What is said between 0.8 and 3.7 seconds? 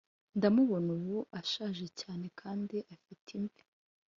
ubu, ashaje cyane kandi afite imvi,